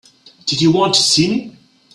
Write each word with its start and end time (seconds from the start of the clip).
Did 0.47 0.63
you 0.63 0.71
want 0.71 0.95
to 0.95 0.99
see 1.03 1.27
me? 1.27 1.57